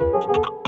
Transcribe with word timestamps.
you 0.00 0.67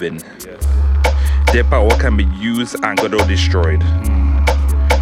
living. 0.00 0.22
Their 1.52 1.64
power 1.64 1.90
can 1.98 2.16
be 2.16 2.24
used, 2.24 2.76
angered, 2.84 3.14
or 3.14 3.24
destroyed. 3.26 3.82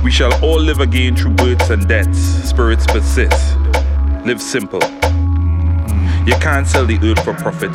We 0.04 0.10
shall 0.10 0.32
all 0.44 0.60
live 0.60 0.80
again 0.80 1.16
through 1.16 1.32
births 1.32 1.70
and 1.70 1.88
deaths. 1.88 2.18
Spirits 2.48 2.86
persist. 2.86 3.56
Live 4.24 4.40
simple. 4.40 4.82
You 6.26 6.34
can't 6.40 6.66
sell 6.66 6.86
the 6.86 6.98
earth 7.02 7.24
for 7.24 7.34
profit. 7.34 7.72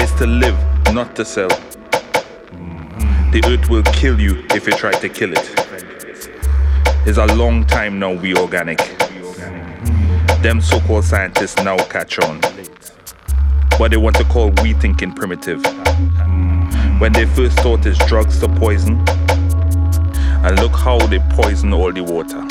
It's 0.00 0.12
to 0.12 0.26
live, 0.26 0.56
not 0.94 1.14
to 1.16 1.24
sell. 1.24 1.50
The 3.32 3.42
earth 3.46 3.68
will 3.68 3.82
kill 3.92 4.18
you 4.18 4.44
if 4.54 4.66
you 4.66 4.72
try 4.72 4.92
to 4.92 5.08
kill 5.08 5.32
it. 5.32 5.50
It's 7.06 7.18
a 7.18 7.26
long 7.34 7.66
time 7.66 7.98
now 7.98 8.12
we 8.12 8.34
organic. 8.34 8.78
Them 10.42 10.60
so-called 10.62 11.04
scientists 11.04 11.62
now 11.62 11.76
catch 11.76 12.18
on. 12.20 12.40
But 13.80 13.92
they 13.92 13.96
want 13.96 14.14
to 14.16 14.24
call 14.24 14.50
we 14.62 14.74
thinking 14.74 15.10
primitive. 15.10 15.64
When 17.00 17.14
they 17.14 17.24
first 17.24 17.58
thought 17.60 17.86
it's 17.86 17.96
drugs 18.04 18.38
to 18.40 18.48
poison. 18.48 19.02
And 19.08 20.60
look 20.60 20.72
how 20.72 20.98
they 21.06 21.18
poison 21.30 21.72
all 21.72 21.90
the 21.90 22.02
water. 22.02 22.46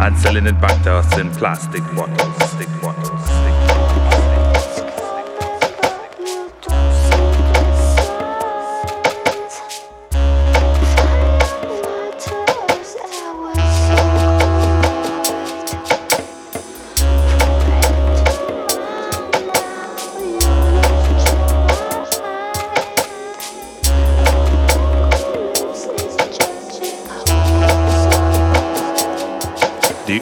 And 0.00 0.16
selling 0.16 0.46
it 0.46 0.60
back 0.60 0.80
to 0.84 0.92
us 0.92 1.18
in 1.18 1.32
plastic 1.32 1.82
bottles. 1.96 2.50
Stick 2.52 2.68
bottles. 2.80 3.45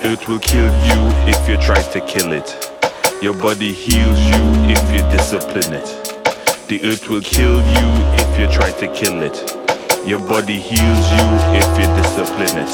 Will 0.05 0.39
kill 0.39 0.67
you 0.85 1.01
if 1.27 1.49
you 1.49 1.57
try 1.57 1.81
to 1.81 2.01
kill 2.07 2.33
it. 2.33 2.55
Your 3.23 3.33
body 3.33 3.73
heals 3.73 4.21
you 4.21 4.35
if 4.69 4.79
you 4.93 5.01
discipline 5.11 5.73
it. 5.73 5.87
The 6.69 6.81
earth 6.85 7.09
will 7.09 7.23
kill 7.23 7.57
you 7.57 7.89
if 8.21 8.39
you 8.39 8.47
try 8.55 8.71
to 8.73 8.89
kill 8.95 9.23
it. 9.23 9.37
Your 10.07 10.19
body 10.21 10.59
heals 10.61 11.11
you 11.11 11.25
if 11.57 11.79
you 11.79 11.87
discipline 11.97 12.59
it. 12.59 12.71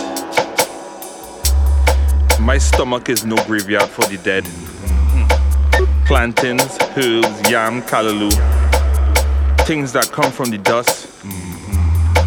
My 2.41 2.59
stomach 2.59 3.09
is 3.09 3.25
no 3.25 3.37
graveyard 3.47 3.89
for 3.89 4.05
the 4.07 4.17
dead. 4.19 4.45
Plantains, 6.07 6.79
herbs, 6.97 7.49
yam, 7.49 7.83
callaloo. 7.83 8.33
Things 9.67 9.93
that 9.93 10.11
come 10.11 10.33
from 10.33 10.51
the 10.51 10.59
dust. 10.59 11.07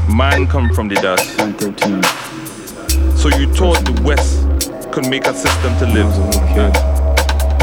Man 0.10 0.47
come 0.47 0.74
from 0.74 0.88
the 0.88 0.95
dust. 0.95 1.38
So 3.20 3.28
you 3.38 3.54
taught 3.54 3.84
the 3.86 4.01
West 4.04 4.43
could 4.94 5.10
make 5.10 5.26
a 5.26 5.34
system 5.34 5.76
to 5.80 5.88
live. 5.88 6.16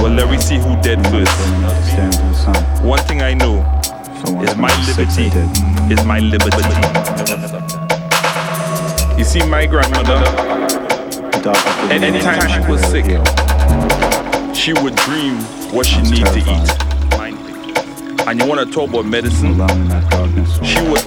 Well, 0.03 0.12
let 0.12 0.28
me 0.28 0.37
see 0.39 0.57
who 0.57 0.74
dead 0.83 0.99
first. 1.12 1.31
One 2.83 2.99
thing 3.05 3.22
I 3.22 3.35
know 3.35 3.62
is 4.43 4.57
my 4.57 4.74
liberty 4.85 5.31
is 5.95 6.05
my 6.05 6.18
liberty. 6.18 6.59
You 9.16 9.24
see, 9.24 9.47
my 9.47 9.64
grandmother, 9.64 10.16
anytime 11.89 12.49
she 12.49 12.68
was 12.68 12.81
sick, 12.87 13.05
she 14.53 14.72
would 14.83 14.97
dream 14.97 15.37
what 15.72 15.87
she 15.87 16.03
need 16.03 16.26
to 16.26 16.39
eat. 16.39 16.70
And 18.26 18.41
you 18.41 18.47
want 18.49 18.61
to 18.66 18.74
talk 18.74 18.91
about 18.91 19.07
medicine? 19.07 19.55
She 20.64 20.83
would 20.83 21.07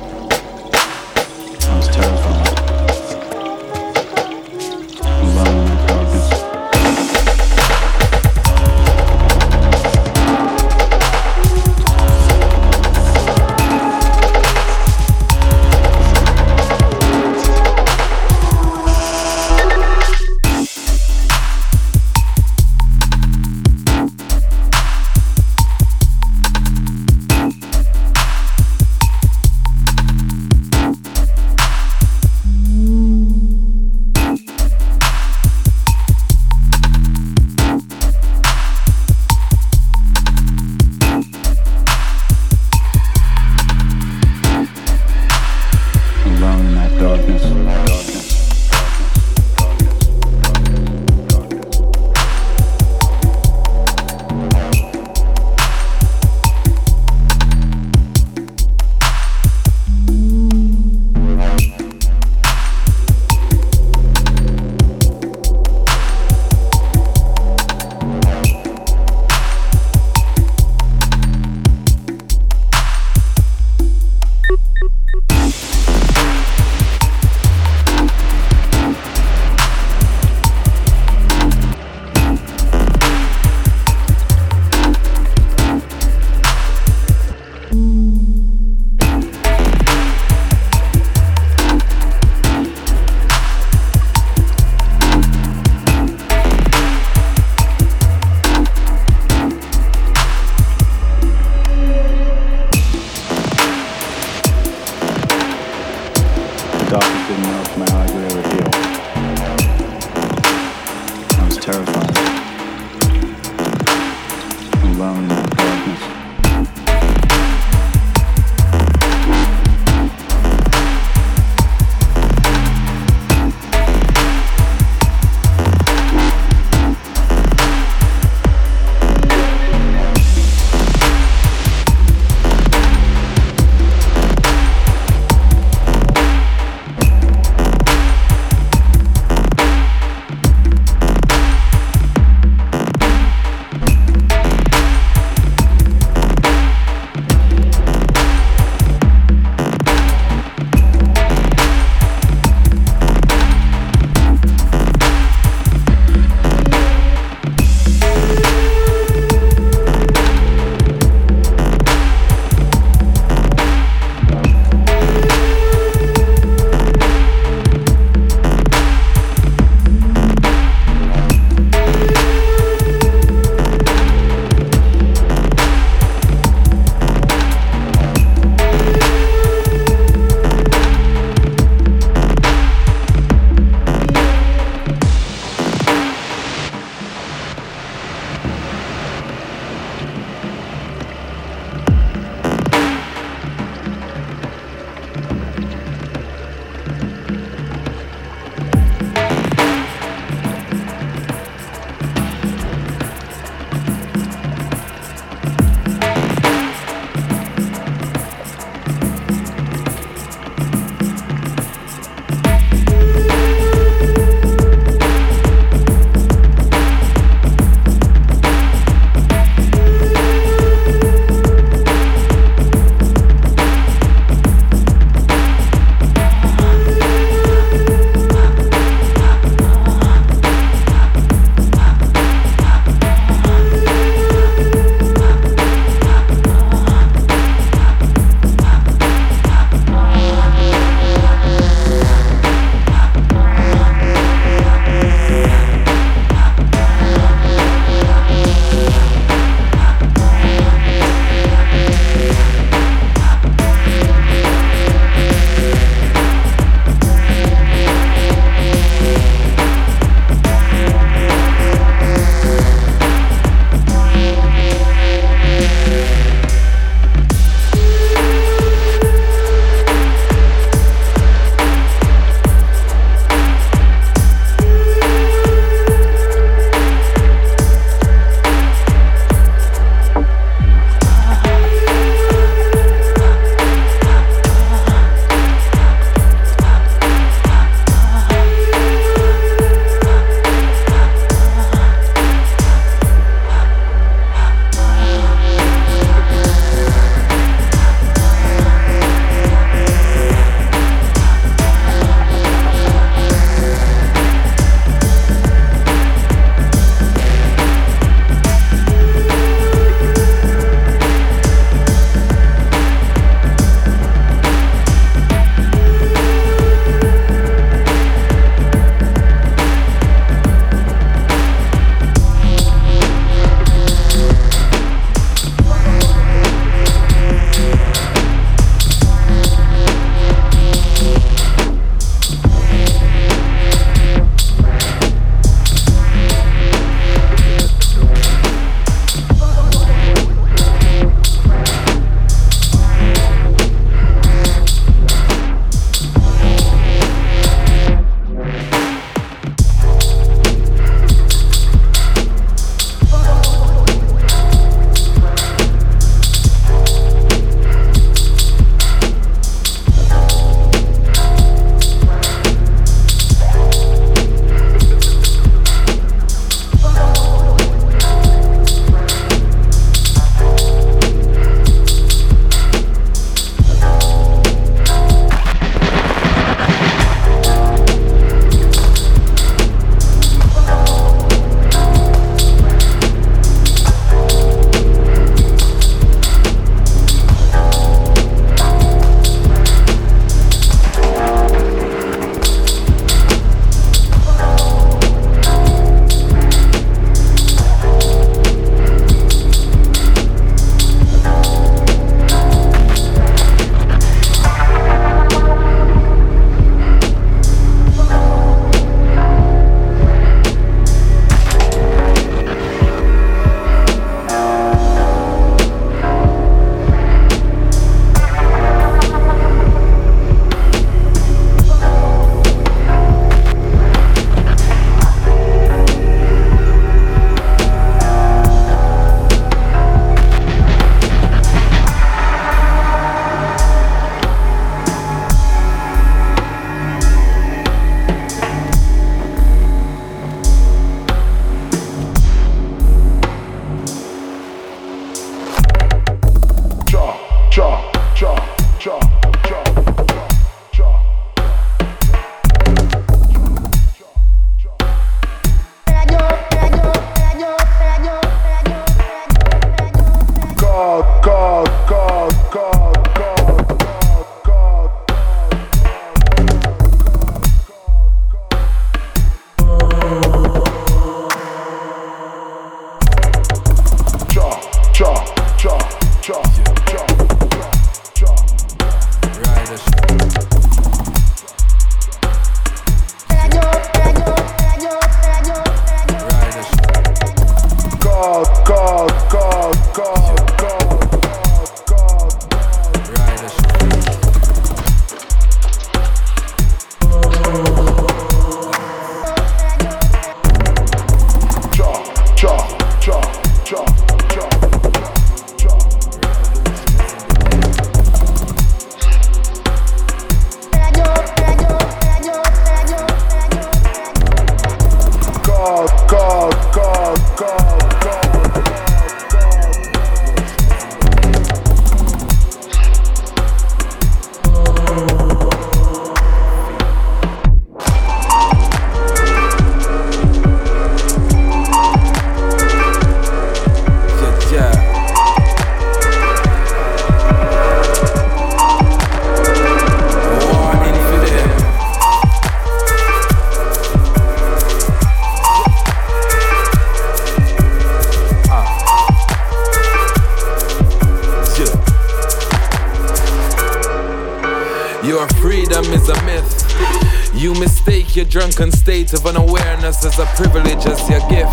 a 560.23 560.35
privilege 560.35 560.85
as 560.85 560.99
your 561.09 561.19
gift. 561.29 561.51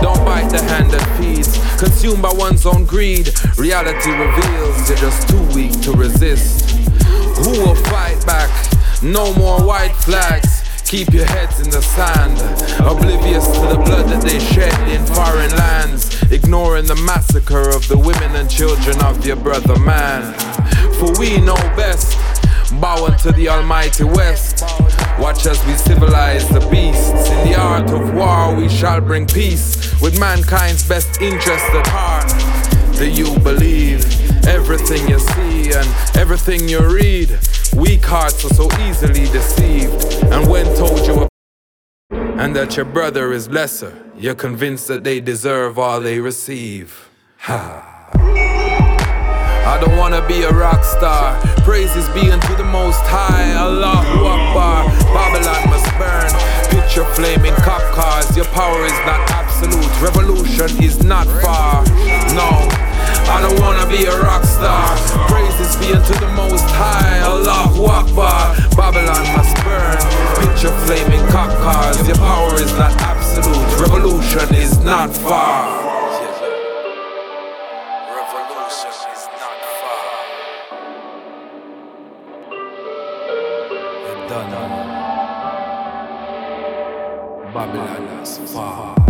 Don't 0.00 0.22
bite 0.24 0.48
the 0.50 0.62
hand 0.62 0.90
that 0.92 1.02
feeds, 1.18 1.58
consumed 1.78 2.22
by 2.22 2.32
one's 2.32 2.64
own 2.64 2.84
greed. 2.84 3.30
Reality 3.58 4.10
reveals 4.10 4.88
you're 4.88 4.98
just 4.98 5.28
too 5.28 5.42
weak 5.54 5.72
to 5.82 5.92
resist. 5.92 6.70
Who 7.42 7.50
will 7.50 7.74
fight 7.90 8.24
back? 8.24 8.50
No 9.02 9.34
more 9.34 9.60
white 9.66 9.94
flags. 9.96 10.62
Keep 10.84 11.12
your 11.12 11.24
heads 11.24 11.58
in 11.58 11.70
the 11.70 11.80
sand, 11.80 12.38
oblivious 12.80 13.46
to 13.46 13.60
the 13.66 13.80
blood 13.84 14.06
that 14.10 14.22
they 14.22 14.38
shed 14.38 14.76
in 14.88 15.04
foreign 15.06 15.50
lands, 15.56 16.22
ignoring 16.30 16.86
the 16.86 16.96
massacre 17.06 17.70
of 17.70 17.88
the 17.88 17.98
women 17.98 18.36
and 18.36 18.48
children 18.48 19.00
of 19.02 19.26
your 19.26 19.36
brother 19.36 19.78
man. 19.78 20.34
For 20.98 21.10
we 21.18 21.40
know 21.40 21.56
best, 21.74 22.18
bow 22.80 23.06
unto 23.06 23.32
the 23.32 23.48
Almighty 23.48 24.04
West. 24.04 24.62
Watch 25.18 25.46
as 25.46 25.64
we 25.66 25.74
civilize 25.74 26.48
the 26.48 26.60
beasts. 26.70 27.30
In 27.30 27.48
the 27.48 27.54
art 27.54 27.90
of 27.90 28.14
war, 28.14 28.54
we 28.54 28.68
shall 28.68 29.00
bring 29.00 29.26
peace 29.26 30.00
with 30.00 30.18
mankind's 30.18 30.86
best 30.88 31.20
interest 31.20 31.64
at 31.74 31.86
heart. 31.86 32.30
Do 32.96 33.08
you 33.08 33.38
believe 33.40 34.04
everything 34.46 35.08
you 35.08 35.18
see 35.18 35.72
and 35.72 36.16
everything 36.16 36.68
you 36.68 36.80
read? 36.80 37.38
Weak 37.76 38.04
hearts 38.04 38.44
are 38.44 38.54
so 38.54 38.68
easily 38.80 39.26
deceived. 39.26 40.24
And 40.32 40.48
when 40.50 40.66
told 40.76 41.06
you 41.06 41.28
and 42.10 42.56
that 42.56 42.76
your 42.76 42.84
brother 42.84 43.32
is 43.32 43.48
lesser, 43.48 43.96
you're 44.16 44.34
convinced 44.34 44.88
that 44.88 45.04
they 45.04 45.20
deserve 45.20 45.78
all 45.78 46.00
they 46.00 46.18
receive. 46.18 47.08
Ha. 47.38 47.91
I 49.64 49.78
don't 49.80 49.96
wanna 49.96 50.26
be 50.26 50.42
a 50.42 50.50
rock 50.50 50.84
star. 50.84 51.40
Praises 51.62 52.08
be 52.10 52.30
unto 52.30 52.54
the 52.56 52.64
most 52.64 53.00
high. 53.06 53.52
Allahu 53.54 54.26
Akbar. 54.26 54.90
Babylon 55.14 55.70
must 55.70 55.86
burn. 55.98 56.30
Picture 56.68 57.04
flaming 57.14 57.54
cop 57.62 57.82
cars. 57.94 58.36
Your 58.36 58.46
power 58.46 58.84
is 58.84 58.98
not 59.06 59.22
absolute. 59.30 59.86
Revolution 60.02 60.70
is 60.82 61.02
not 61.04 61.26
far. 61.40 61.84
No. 62.34 62.50
I 63.30 63.38
don't 63.40 63.58
wanna 63.60 63.86
be 63.86 64.04
a 64.04 64.18
rock 64.20 64.42
star. 64.44 64.96
Praises 65.30 65.76
be 65.76 65.94
unto 65.94 66.14
the 66.18 66.28
most 66.34 66.66
high. 66.74 67.20
Allahu 67.20 67.86
Akbar. 67.86 68.56
Babylon 68.74 69.24
must 69.36 69.54
burn. 69.62 70.02
Picture 70.42 70.74
flaming 70.86 71.24
cop 71.30 71.50
cars. 71.62 71.96
Your 72.08 72.16
power 72.16 72.54
is 72.56 72.72
not 72.74 72.92
absolute. 73.00 73.80
Revolution 73.80 74.54
is 74.56 74.78
not 74.78 75.14
far. 75.14 75.91
Babylon 87.52 88.22
is 88.22 88.38
far. 88.54 89.01